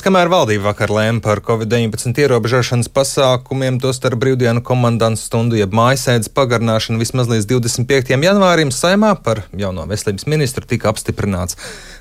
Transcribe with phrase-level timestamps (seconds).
[0.00, 7.00] Kamēr valdība vakar lēma par covid-19 ierobežošanas pasākumiem, tostarp brīvdienu komandantu stundu jeb mājasēdes pagarināšanu
[7.02, 8.14] vismaz līdz 25.
[8.24, 11.58] janvārim saimā par jauno veselības ministru tika apstiprināts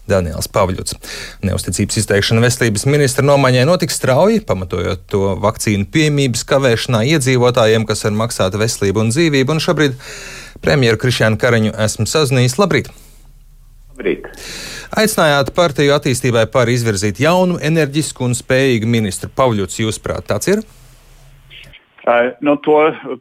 [0.07, 0.95] Daniels Pavļuts.
[1.49, 8.17] Neusticības izteikšana veselības ministra nomaiņai notiks strauji, pamatojot to vakcīnu pieejamības kavēšanā iedzīvotājiem, kas var
[8.23, 9.99] maksāt veselību un dzīvību, un šobrīd
[10.63, 12.59] premjeru Krišjānu Karaņu esmu sazinājies.
[12.61, 12.93] Labrīt!
[13.99, 14.29] Labrīt!
[14.95, 19.27] Aicinājāt partiju attīstībai par izvirzīt jaunu, enerģisku un spējīgu ministru.
[19.35, 20.61] Pavļuts, jūsuprāt, tāds ir?
[22.07, 22.77] Uh, nu, to,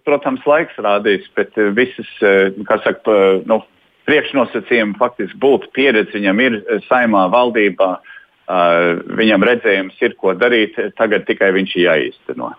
[0.07, 3.19] protams, laiks rādīs, bet visas, kā saka,
[3.51, 3.59] nu,
[4.07, 6.15] priekšnosacījumi faktiski būtu pieredze.
[6.15, 12.55] Viņam ir saimā valdībā, uh, viņam redzējums ir, ko darīt, tagad tikai viņš ir jāīsteno.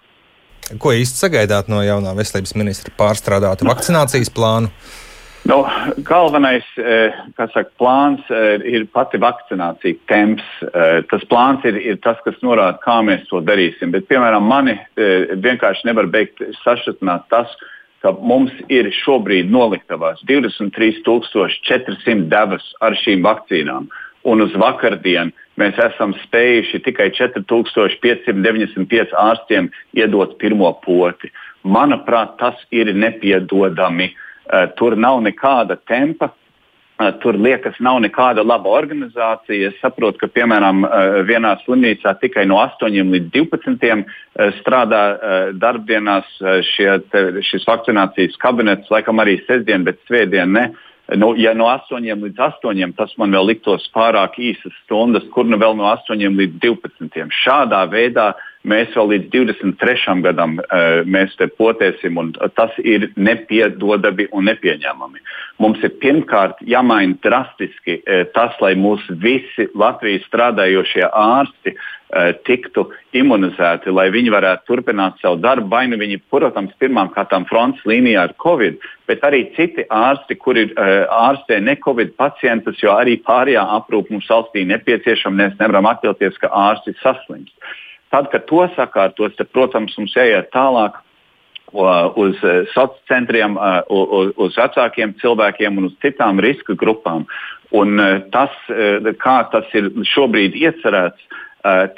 [0.76, 4.76] Ko īsti sagaidāt no jaunā veselības ministra pārstrādātu vakcinācijas plānu?
[5.44, 5.66] Nu,
[6.04, 10.44] galvenais eh, saka, plāns eh, ir pati vakcinācija, temps.
[10.68, 13.92] Eh, tas plāns ir, ir tas, kas norāda, kā mēs to darīsim.
[13.96, 17.48] Bet, piemēram, mani vienkārši nevar beigt sašutināt tas,
[18.04, 23.88] ka mums ir šobrīid noliktavās 23,400 devas ar šīm vakcīnām.
[24.28, 31.31] Un uz vakardienu mēs esam spējuši tikai 4595 ārstiem iedot pirmo poti.
[31.64, 34.08] Manuprāt, tas ir nepiedodami.
[34.12, 34.18] Uh,
[34.78, 36.31] tur nav nekāda tempa.
[37.00, 39.69] Eh, tur liekas, nav nekāda laba organizācija.
[39.69, 44.03] Es saprotu, ka piemēram eh, vienā slimnīcā tikai no 8 līdz 12
[44.59, 45.02] strādā
[45.59, 46.28] darbdienās
[46.64, 46.91] šie,
[47.44, 50.66] šis vakcinācijas kabinets, laikam arī sestdien, bet svētdien ne.
[51.19, 55.59] Nu, ja no 8 līdz 8, tas man vēl liktos pārāk īsas stundas, kur nu
[55.59, 57.36] vēl no 8 līdz 12.
[57.41, 60.16] Šādā veidā uh, mēs vēl līdz 23.
[60.26, 65.24] gadam uh, mēs te potēsim, un tas ir nepiedodami un nepieņemami.
[65.64, 72.90] Mums ir pirmkārt jāmaina drastiski uh, tas, lai mūsu visi Latvijas strādājošie ārsti uh, tiktu
[73.16, 75.72] imunizēti, lai viņi varētu turpināt savu darbu.
[75.72, 80.68] Vai nu viņi, protams, pirmām kārtām frontes līnijā ar covid, bet arī citi ārsti, kuri
[80.75, 85.46] ārstē ne covid pacientus, jo arī pārējā aprūpe mums valstī nepieciešama.
[85.46, 87.56] Mēs nevaram atļauties, ka ārsti saslimst.
[88.09, 90.97] Tad, kad to sakārtos, tad, protams, mums jāiet tālāk
[91.74, 93.58] uz e, sociāliem centriem,
[93.90, 97.28] uz, uz vecākiem cilvēkiem un uz citām riska grupām.
[97.72, 101.22] Un e, tas, e, kā tas ir šobrīd iecerēts,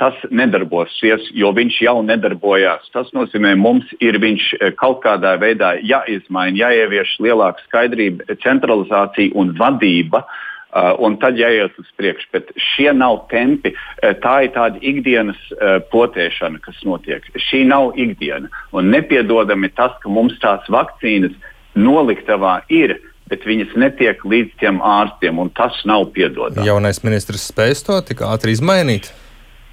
[0.02, 2.88] tas nedarbosies, jo viņš jau nedarbojās.
[2.96, 4.48] Tas nozīmē, mums ir viņš
[4.80, 10.24] kaut kādā veidā jāizmaina, jāievieš lielāka skaidrība, centralizācija un vadība.
[10.26, 10.51] Uh,
[11.00, 12.30] un tad jāiet uz priekšu.
[12.36, 13.74] Bet šie nav tempi.
[13.74, 17.26] Uh, tā ir tāda ikdienas uh, potēšana, kas notiek.
[17.50, 18.52] Šī nav ikdiena.
[18.76, 21.36] Un nepiedodami tas, ka mums tās vakcīnas
[21.76, 22.98] noliktavā ir.
[23.32, 26.68] Bet viņas netiek līdz tiem ārstiem, un tas nav piedodami.
[26.68, 29.08] Jaunais ministrs spēs to tik ātri izmainīt?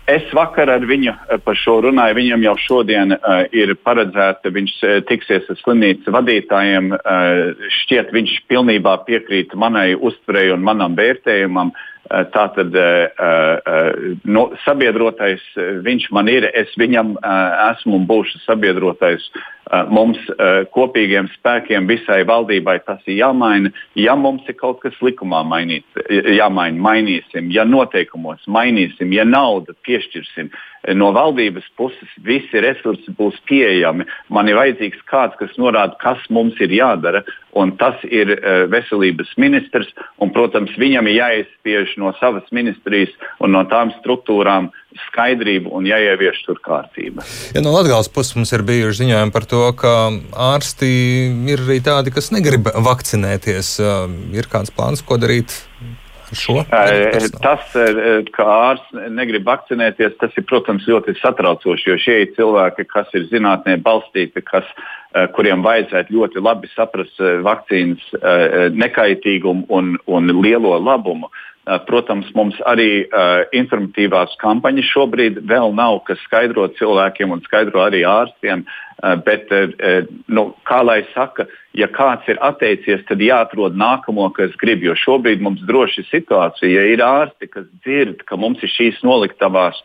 [0.09, 2.17] Es vakar ar viņu eh, par šo runāju.
[2.17, 6.95] Viņam jau šodien uh, ir paredzēta, viņš uh, tiksies ar slimnīcas vadītājiem.
[6.97, 11.75] Uh, šķiet, viņš pilnībā piekrīt manai uztverei un manam vērtējumam.
[12.09, 15.45] Uh, Tātad uh, uh, no, sabiedrotais
[15.85, 19.58] viņš man ir, es viņam uh, esmu un būšu sabiedrotais Eh,
[19.93, 23.73] mums eh, kopīgiem spēkiem visai valdībai tas ir jāmaina.
[23.99, 30.51] Ja mums ir kaut kas likumā mainīt, jāmaina, mainīsim, ja noteikumos mainīsim, ja naudu piešķirsim.
[30.85, 34.09] Eh, no valdības puses visi resursi būs pieejami.
[34.33, 38.37] Man ir vajadzīgs kāds, kas norāda, kas mums ir jādara, un tas ir
[38.71, 39.89] veselības ministrs.
[40.23, 44.71] Un, protams, viņam ir jāizspiež no savas ministrijas un no tām struktūrām
[45.07, 47.25] skaidrību un jāievieš tur kārtība.
[47.55, 49.95] Ja no Latvijas puses mums ir bijuši ziņojumi par to, ka
[50.51, 50.91] ārsti
[51.55, 53.79] ir arī tādi, kas negrib vakcinēties.
[54.37, 55.55] Ir kāds plāns, ko darīt?
[56.29, 57.73] Tas,
[58.37, 63.29] ka ārsts negrib vakcinēties, tas ir, protams, ļoti satraucoši, jo šie ir cilvēki, kas ir
[63.31, 64.69] zinātnē balstīti, kas,
[65.37, 68.11] kuriem vajadzētu ļoti labi saprast vakcīnas
[68.77, 71.33] nekaitīgumu un, un lielo labumu.
[71.69, 77.83] Eh, protams, mums arī uh, informatīvās kampaņas šobrīd vēl nav, kas skaidro cilvēkiem un skaidro
[77.85, 78.63] arī ārstiem.
[78.99, 81.45] Uh, bet, uh, nu, kā lai saka,
[81.79, 84.83] ja kāds ir atteicies, tad jāatrod nākamo, kas grib.
[84.83, 88.99] Jo šobrīd mums droši ir situācija, ja ir ārsti, kas dzird, ka mums ir šīs
[89.07, 89.79] noliktavās,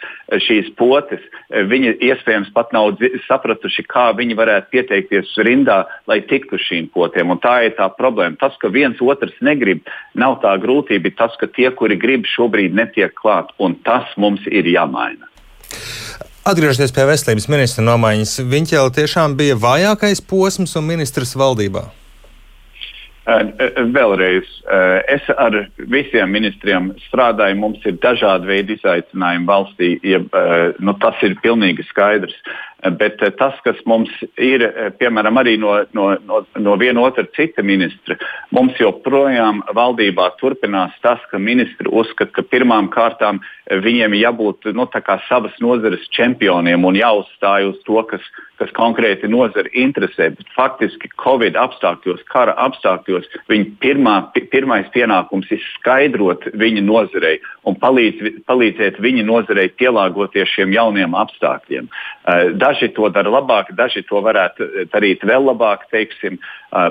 [0.48, 1.22] šīs potes,
[1.54, 2.96] viņi iespējams pat nav
[3.28, 7.36] sapratuši, kā viņi varētu pieteikties rindā, lai tiktu šīm potēm.
[7.36, 8.40] Un tā ir tā problēma.
[8.42, 9.86] Tas, ka viens otrs negrib,
[10.18, 11.14] nav tā grūtība.
[11.22, 15.30] Tas, ka tie, kuri grib, šobrīd netiek klāt, un tas mums ir jāmaina.
[16.44, 21.86] Atgriežoties pie veselības ministra nomaiņas, viņš jau tiešām bija vājākais posms un ministrs valdībā.
[23.96, 24.50] Vēlreiz,
[25.08, 25.56] es ar
[25.94, 27.56] visiem ministriem strādāju.
[27.62, 29.94] Mums ir dažādi veidi izaicinājumi valstī.
[30.04, 30.20] Ja,
[30.84, 32.36] nu, tas ir pilnīgi skaidrs.
[33.00, 34.66] Bet tas, kas mums ir,
[35.00, 38.18] piemēram, arī no, no, no, no viena otra cita ministra,
[38.52, 43.40] mums joprojām valdībā turpinās tas, ka ministri uzskata, ka pirmām kārtām
[43.72, 44.88] viņiem jābūt nu,
[45.30, 48.26] savas nozares čempioniem un jāuzstāj uz to, kas,
[48.60, 50.34] kas konkrēti nozari interesē.
[50.36, 54.18] Bet faktiski Covid apstākļos, kara apstākļos, viņa pirmā,
[54.52, 61.88] pirmais pienākums ir skaidrot viņa nozarei un palīdz, palīdzēt viņa nozarei pielāgoties šiem jauniem apstākļiem.
[62.74, 65.86] Daži to dara labāk, daži to varētu darīt vēl labāk.
[65.94, 66.40] Teiksim.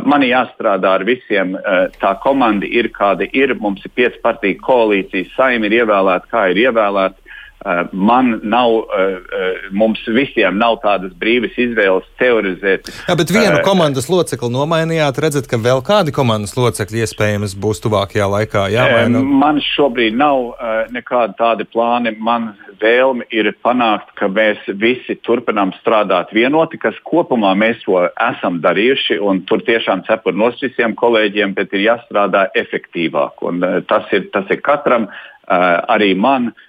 [0.06, 1.56] Man jāstrādā ar visiem.
[1.98, 3.56] Tā komanda ir kāda ir.
[3.58, 7.18] Mums ir pieci partiju koalīcija, saima ir ievēlēta, kā ir ievēlēta.
[7.66, 12.88] Eh, man nav, eh, eh, mums visiem nav tādas brīvas izvēles teorizēt.
[13.06, 18.26] Jā, bet vienu komandas locekli nomainījāt, redzat, ka vēl kādi komandas locekļi iespējams būs tuvākajā
[18.32, 19.22] laikā jāmaina?
[19.22, 20.56] Man šobrīd nav
[20.90, 22.16] nekādi tādi plāni.
[22.18, 28.58] Man vēlme ir panākt, ka mēs visi turpinām strādāt vienoti, kas kopumā mēs to esam
[28.64, 29.20] darījuši.
[29.46, 33.38] Tur tiešām cepur nos visiem kolēģiem, bet ir jāstrādā efektīvāk.
[33.46, 35.06] Un, tas, ir, tas ir katram,
[35.46, 36.50] arī man.
[36.50, 36.68] Uh,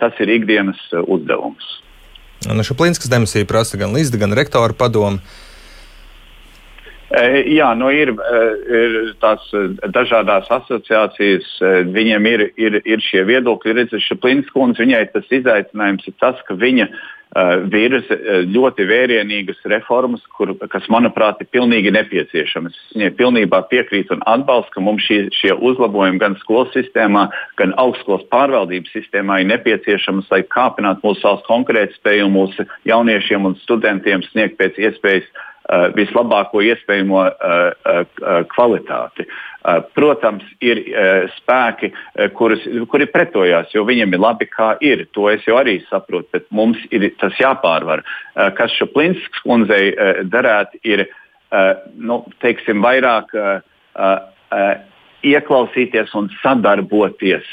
[0.00, 1.72] tas ir ikdienas eh, uzdevums.
[2.50, 5.22] Un Šaplīnskas demisija prasa gan Līsda, gan rektora padomu.
[7.14, 9.44] Eh, jā, nu ir, ir tās
[9.94, 11.50] dažādas asociācijas,
[11.94, 13.76] viņiem ir, ir, ir šie viedokļi.
[13.78, 17.23] Redzēs, Šaplīnas kundze, viņai tas izaicinājums ir tas, ka viņa Eh,
[17.70, 22.74] virza eh, ļoti vērienīgas reformas, kur, kas, manuprāt, ir pilnīgi nepieciešamas.
[22.74, 27.26] Es viņai pilnībā piekrītu un atbalstu, ka mums šie, šie uzlabojumi gan skolu sistēmā,
[27.60, 33.58] gan augstskolas pārvaldības sistēmā ir nepieciešamas, lai kāpinātu mūsu valsts konkurētspēju un mūsu jauniešiem un
[33.64, 39.26] studentiem sniegt pēc iespējas uh, vislabāko iespējamo uh, uh, kvalitāti.
[39.26, 39.53] Uh, Eh,
[39.96, 45.06] protams, ir eh, spēki, eh, kuras, kuri pretojās, jo viņiem ir labi, kā ir.
[45.16, 48.04] To es jau arī saprotu, bet mums ir tas jāpārvar.
[48.58, 49.92] Kas Šaplinskas kundzei
[50.26, 51.06] darētu, ir
[51.94, 53.30] nu, teiksim, vairāk
[55.24, 57.46] ieklausīties un sadarboties.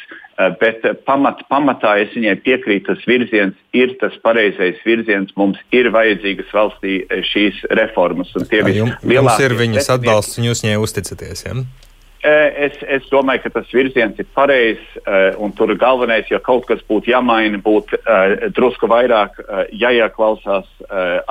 [0.57, 5.29] Bet pamat, pamatā es viņai piekrītu, tas virziens ir tas pareizais virziens.
[5.37, 6.97] Mums ir vajadzīgas valstī
[7.29, 8.33] šīs reformas.
[8.33, 11.45] Jums, jums ir viņas atbalsts un jūs viņai uzticaties.
[11.45, 11.61] Ja?
[12.21, 14.83] Es, es domāju, ka tas virziens ir pareizs,
[15.41, 17.97] un tur galvenais, ja kaut kas būtu jāmaina, būtu
[18.53, 19.39] drusku vairāk
[19.73, 20.69] jāieklausās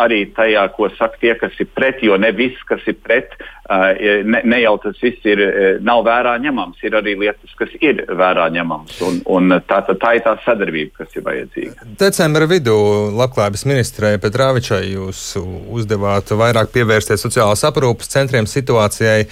[0.00, 3.36] arī tajā, ko saka tie, kas ir pret, jo ne viss, kas ir pret,
[3.70, 5.44] ne, ne jau tas viss ir,
[5.86, 6.82] nav vērā ņemams.
[6.82, 11.04] Ir arī lietas, kas ir vērā ņemams, un, un tā, tā, tā ir tā sadarbība,
[11.04, 11.86] kas ir vajadzīga.
[12.02, 12.76] Decembra vidū
[13.14, 15.22] Labklājības ministrei Petrāvičai jūs
[15.70, 19.22] uzdevāt vairāk pievērsties sociālās aprūpas centriem situācijai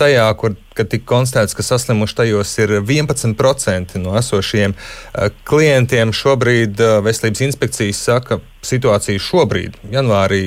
[0.00, 6.12] tajā, kur kad tika konstatēts, ka saslimuši tajos ir 11% no esošiem eh, klientiem.
[6.14, 10.44] Šobrīd eh, Veselības inspekcijas saka, ka situācija šobrīd, janvārī,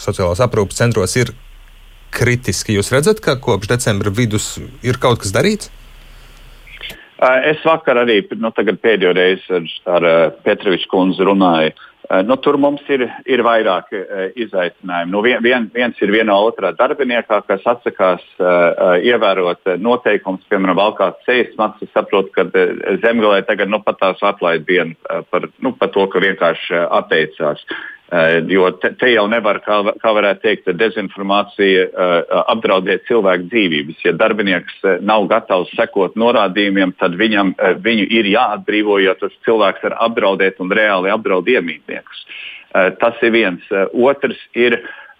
[0.00, 1.32] sociālās aprūpas centros ir
[2.14, 2.76] kritiski.
[2.78, 5.72] Jūs redzat, ka kopš decembra vidus ir kaut kas darīts?
[7.18, 10.08] Eh, es vakar arī nu, pēdējo reizi ar, ar
[10.44, 11.74] Petroviču kundzi runāju.
[12.08, 15.12] Eh, nu, tur mums ir, ir vairāk uh, izaicinājumu.
[15.12, 21.20] Nu, vien, vien, viens ir viena otrā darbiniekā, kas atsakās uh, ievērot noteikumus, piemēram, valkāt
[21.26, 21.60] ceļus.
[21.84, 22.46] Es saprotu, ka
[23.04, 27.60] zemgalē tagad nu, pat tās atlaid vienu uh, par, nu, par to, ka vienkārši atteicās.
[27.68, 27.97] Uh,
[28.48, 32.14] jo te, te jau nevar, kā, kā varētu teikt, dezinformācija uh,
[32.54, 34.04] apdraudēt cilvēku dzīvības.
[34.06, 39.84] Ja darbinieks uh, nav gatavs sekot norādījumiem, tad viņam, viņu ir jāatbrīvo, jo tas cilvēks
[39.84, 42.24] var apdraudēt un reāli apdraud iemītniekus.
[43.00, 43.64] Tas ir viens.
[43.96, 44.76] Otrs ir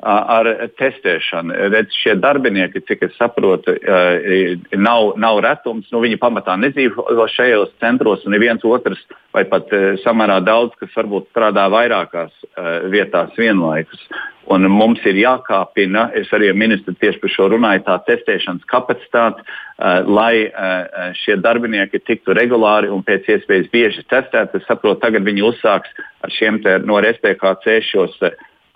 [0.06, 1.56] ar testēšanu.
[1.72, 3.74] Redz, šie darbinieki, cik es saprotu,
[4.78, 5.88] nav, nav retums.
[5.92, 9.02] Nu, viņi pamatā nedzīvo šajos centros, un viens otrs,
[9.34, 9.70] vai pat
[10.04, 12.34] samērā daudz, kas varbūt strādā vairākās
[12.92, 14.06] vietās vienlaikus.
[14.48, 19.42] Un mums ir jākāpina, es arī ar ministru tieši par šo runāju, tā testēšanas kapacitāte,
[19.44, 19.58] uh,
[20.08, 20.48] lai
[21.20, 24.58] šie darbinieki tiktu regulāri un pēc iespējas bieži testēti.
[24.58, 25.92] Es saprotu, tagad viņi uzsāks
[26.24, 28.16] ar šiem no RSPKC šos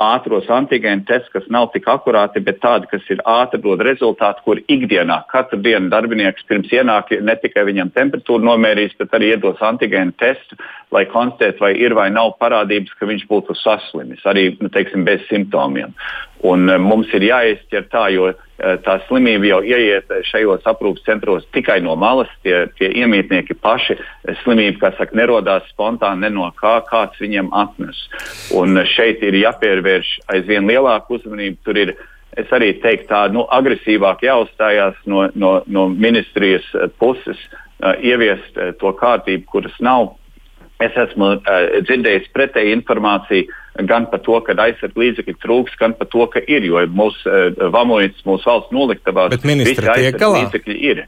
[0.01, 4.61] ātros antigēnu testus, kas nav tik akurāti, bet tādi, kas ir ātri dod rezultātu, kur
[4.61, 10.17] ikdienā katru dienu darbinieks pirms ienāk ne tikai viņam temperatūru nomērīs, bet arī iedos antigēnu
[10.21, 10.59] testu,
[10.93, 15.25] lai konstatētu, vai ir vai nav parādības, ka viņš būtu saslimis, arī nu, teiksim, bez
[15.29, 15.95] simptomiem.
[16.43, 18.39] Un, uh, mums ir jāizķer tā, jo uh,
[18.83, 22.31] tā slimība jau ieiet šajos aprūpas centros tikai no malas.
[22.43, 23.99] Tie, tie iemītnieki paši
[24.43, 28.01] slimību, kā saka, nerodās spontāni, ne no kā kāds viņiem atnes.
[28.59, 31.63] Un šeit ir jāpievērš aizvien lielāka uzmanība.
[31.67, 31.95] Tur ir
[32.39, 36.67] es arī teiktu, tā nu, agresīvāk jāuzstājās no, no, no ministrijas
[36.99, 37.39] puses,
[38.03, 40.15] ieviest to kārtību, kuras nav.
[40.83, 41.37] Es esmu
[41.87, 43.51] dzirdējis pretēju informāciju
[43.89, 47.71] gan par to, ka aizsardz līdzekļu trūks, gan par to, ka ir, jo mūsu uh,
[47.73, 51.07] vamojas, mūsu valsts noliktavās, visi aizsardz līdzekļi ir.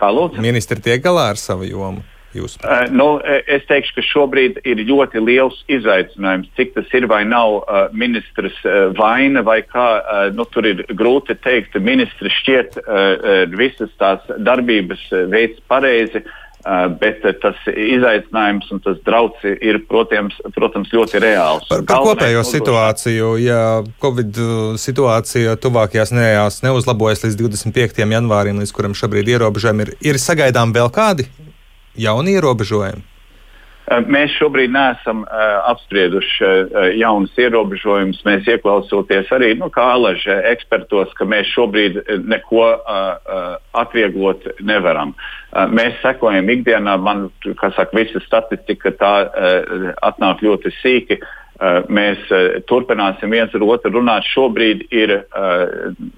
[0.00, 0.40] Kā lūdzu?
[0.40, 2.04] Ministri tiek galā ar savu jomu.
[2.30, 3.06] Uh, nu,
[3.50, 8.54] es teikšu, ka šobrīd ir ļoti liels izaicinājums, cik tas ir vai nav uh, ministrs
[8.62, 9.88] uh, vaina vai kā.
[9.98, 15.02] Uh, nu, tur ir grūti teikt, ministrs šķiet uh, visas tās darbības
[15.32, 16.22] veids pareizi.
[16.22, 16.39] Uh,
[17.00, 21.66] bet uh, tas izaicinājums un tas draudz ir, protams, protams ļoti reāls.
[21.70, 23.60] Par, par kopējo situāciju, ja
[24.02, 24.40] Covid
[24.80, 28.02] situācija tuvākajās nedēļās neuzlabojas līdz 25.
[28.16, 31.28] janvārim, līdz kuram šobrīd ierobežojumi ir, ir sagaidām vēl kādi
[31.98, 33.09] jauni ierobežojumi?
[33.90, 35.40] Mēs šobrīd neesam uh,
[35.72, 38.20] apsprieduši uh, jaunus ierobežojumus.
[38.26, 41.98] Mēs ieklausoties arī nu, kā alaži ekspertos, ka mēs šobrīd
[42.30, 45.16] neko uh, atvieglot nevaram.
[45.50, 51.18] Uh, mēs sekojam ikdienā, man, kā saka, visa statistika tā uh, atnāk ļoti sīki.
[51.18, 54.24] Uh, Eh, mēs eh, turpināsim viens ar otru runāt.
[54.32, 55.64] Šobrīd ir, eh,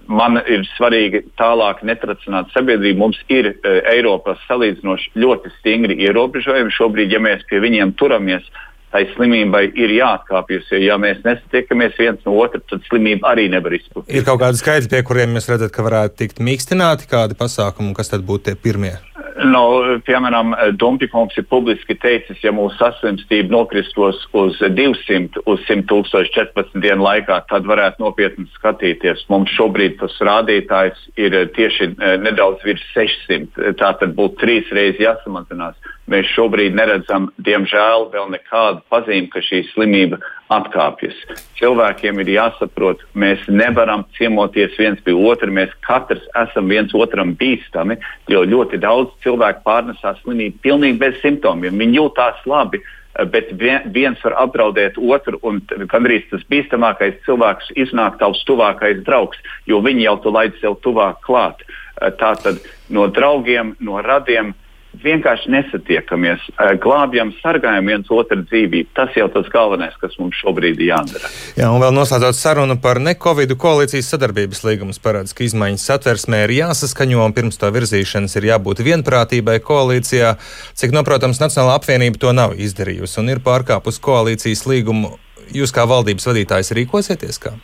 [0.07, 2.99] man ir svarīgi tālāk netracināt sabiedrību.
[2.99, 6.77] Mums ir Eiropas salīdzinoši ļoti stingri ierobežojumi.
[6.77, 8.47] Šobrīd, ja mēs pie viņiem turamies,
[8.93, 10.69] tai slimībai ir jāatkāpjas.
[10.75, 14.13] Jo, ja mēs nesatiekamies viens no otra, tad slimība arī nevar izplatīt.
[14.13, 18.13] Ir kaut kādi skaidri, pie kuriem jūs redzat, ka varētu tikt mīkstināti kādi pasākumi, kas
[18.13, 18.99] tad būtu tie pirmie?
[19.49, 19.63] No,
[20.05, 26.83] piemēram, Dumpīkungs ir publiski teicis, ja mūsu saslimstība nokristos uz 200, uz 100 tūkstoši 14
[26.85, 29.25] dienu laikā, tad varētu nopietni skatīties.
[29.33, 33.73] Mums šobrīd tas rādītājs ir tieši eh, nedaudz virs 600.
[33.81, 35.81] Tā tad būtu trīs reizes jāsamazinās.
[36.11, 40.19] Mēs šobrīd neredzam, diemžēl, vēl nekādu pazīmi, ka šī slimība
[40.51, 41.15] atkāpjas.
[41.61, 45.47] Cilvēkiem ir jāsaprot, mēs nevaram ciemoties viens pie otra.
[45.47, 51.79] Mēs katrs esam viens otram bīstami, jo ļoti daudz cilvēku pārnesās slimību pilnīgi bez simptomiem.
[51.79, 52.83] Viņi jūtās labi.
[53.29, 53.51] Bet
[53.93, 55.59] viens var apdraudēt otru, un
[55.93, 59.37] gandrīz tas bīstamākais cilvēks iznāk tavs tuvākais draugs,
[59.69, 61.61] jo viņi jau tu laid sev tuvāk klāt.
[62.01, 64.55] Tātad no draugiem, no radiem
[65.01, 66.45] vienkārši nesatiekamies,
[66.83, 68.93] glābjam, sargājam viens otru dzīvību.
[68.97, 71.31] Tas jau tas galvenais, kas mums šobrīd ir jādara.
[71.59, 76.57] Jā, un vēl noslēdzot sarunu par ne-Covid koalīcijas sadarbības līgumus, paredz, ka izmaiņas satversmē ir
[76.59, 80.37] jāsaskaņo un pirms to virzīšanas ir jābūt vienprātībai koalīcijā.
[80.79, 85.17] Cik noprotams, Nacionāla apvienība to nav izdarījusi un ir pārkāpus koalīcijas līgumu.
[85.53, 87.57] Jūs kā valdības vadītājs rīkosieties kā?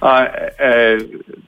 [0.00, 0.24] Uh,
[0.56, 1.46] uh,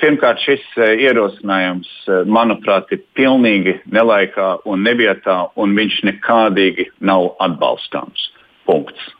[0.00, 7.32] Pirmkārt, šis eh, ierosinājums, eh, manuprāt, ir pilnīgi nelaikā un nevietā, un viņš nekādīgi nav
[7.42, 8.30] atbalstāms.
[8.66, 9.12] Punkts.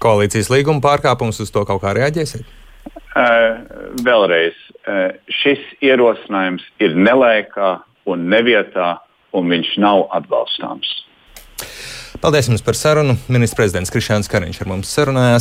[0.00, 2.56] Koalīcijas līguma pārkāpums uz to kaut kā reaģēsiet?
[4.00, 4.56] Vēlreiz,
[5.42, 7.74] šis ierosinājums ir nelaikā
[8.08, 8.94] un nevietā,
[9.36, 10.88] un viņš nav atbalstāms.
[12.20, 13.14] Paldies jums par sarunu.
[13.32, 15.38] Ministrs prezidents Krišāns Kariņš ar mums sarunājās.